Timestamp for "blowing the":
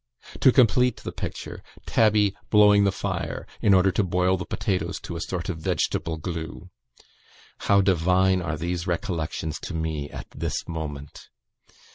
2.49-2.91